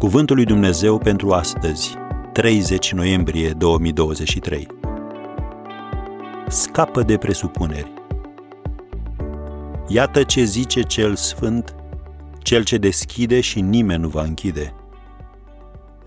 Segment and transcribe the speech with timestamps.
[0.00, 1.94] Cuvântul lui Dumnezeu pentru astăzi,
[2.32, 4.66] 30 noiembrie 2023.
[6.48, 7.92] Scapă de presupuneri.
[9.88, 11.74] Iată ce zice cel sfânt,
[12.38, 14.74] cel ce deschide și nimeni nu va închide.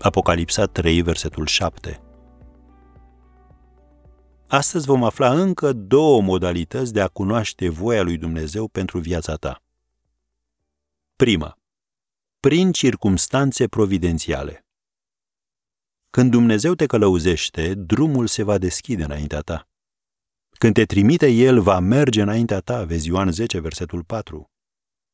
[0.00, 2.00] Apocalipsa 3, versetul 7.
[4.46, 9.62] Astăzi vom afla încă două modalități de a cunoaște voia lui Dumnezeu pentru viața ta.
[11.16, 11.58] Prima
[12.44, 14.66] prin circumstanțe providențiale.
[16.10, 19.68] Când Dumnezeu te călăuzește, drumul se va deschide înaintea ta.
[20.58, 24.50] Când te trimite El, va merge înaintea ta, vezi Ioan 10, versetul 4.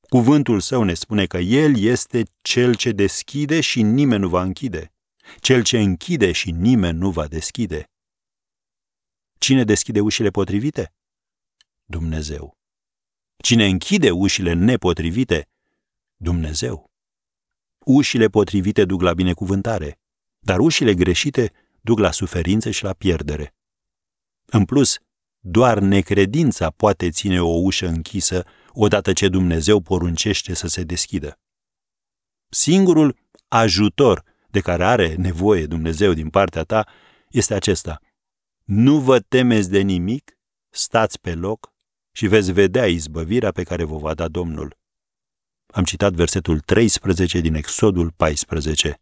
[0.08, 4.92] Cuvântul său ne spune că El este Cel ce deschide și nimeni nu va închide,
[5.40, 7.90] Cel ce închide și nimeni nu va deschide.
[9.38, 10.92] Cine deschide ușile potrivite?
[11.84, 12.58] Dumnezeu.
[13.42, 15.48] Cine închide ușile nepotrivite?
[16.16, 16.89] Dumnezeu.
[17.92, 19.98] Ușile potrivite duc la binecuvântare,
[20.38, 23.54] dar ușile greșite duc la suferință și la pierdere.
[24.46, 24.98] În plus,
[25.38, 31.38] doar necredința poate ține o ușă închisă odată ce Dumnezeu poruncește să se deschidă.
[32.48, 33.16] Singurul
[33.48, 36.86] ajutor de care are nevoie Dumnezeu din partea ta
[37.28, 38.00] este acesta.
[38.64, 41.72] Nu vă temeți de nimic, stați pe loc
[42.12, 44.79] și veți vedea izbăvirea pe care vă va da Domnul.
[45.72, 49.00] Am citat versetul 13 din Exodul 14.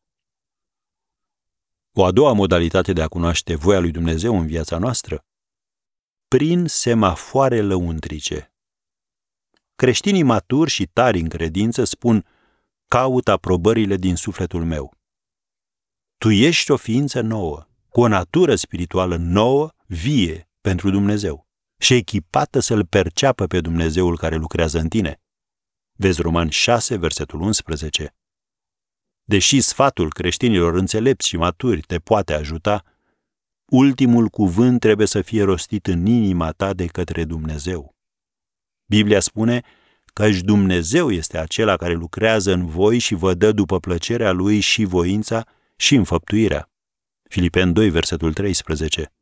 [1.92, 5.24] O a doua modalitate de a cunoaște voia lui Dumnezeu în viața noastră?
[6.28, 8.52] Prin semafoare lăuntrice.
[9.76, 12.26] Creștinii maturi și tari în credință spun,
[12.88, 14.94] caut aprobările din sufletul meu.
[16.18, 21.46] Tu ești o ființă nouă, cu o natură spirituală nouă, vie pentru Dumnezeu
[21.78, 25.20] și echipată să-L perceapă pe Dumnezeul care lucrează în tine.
[26.00, 28.14] Vezi Roman 6, versetul 11.
[29.24, 32.84] Deși sfatul creștinilor înțelepți și maturi te poate ajuta,
[33.64, 37.96] ultimul cuvânt trebuie să fie rostit în inima ta de către Dumnezeu.
[38.86, 39.62] Biblia spune
[40.04, 44.60] că și Dumnezeu este acela care lucrează în voi și vă dă după plăcerea lui
[44.60, 46.70] și voința și înfăptuirea.
[47.22, 49.12] Filipen 2, versetul 13.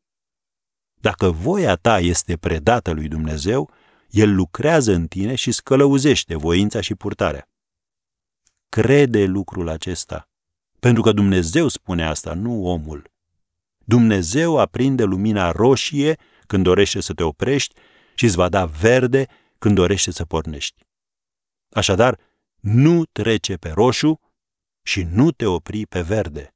[0.93, 3.71] Dacă voia ta este predată lui Dumnezeu,
[4.09, 7.49] el lucrează în tine și scălăuzește voința și purtarea.
[8.69, 10.29] Crede lucrul acesta,
[10.79, 13.11] pentru că Dumnezeu spune asta, nu omul.
[13.77, 16.15] Dumnezeu aprinde lumina roșie
[16.47, 17.75] când dorește să te oprești
[18.15, 20.85] și îți va da verde când dorește să pornești.
[21.69, 22.19] Așadar,
[22.59, 24.19] nu trece pe roșu
[24.81, 26.55] și nu te opri pe verde.